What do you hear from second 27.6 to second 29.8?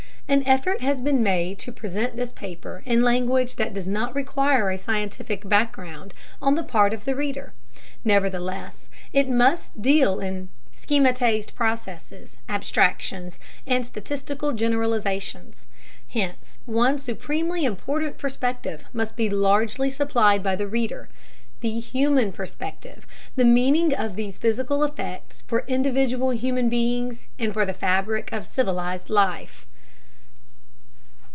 the fabric of civilized life.